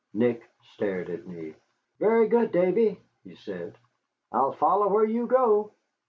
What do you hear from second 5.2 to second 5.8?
go."